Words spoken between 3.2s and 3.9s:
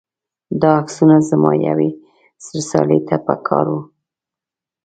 په کار و.